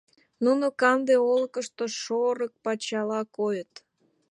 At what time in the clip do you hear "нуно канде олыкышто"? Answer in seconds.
0.43-1.85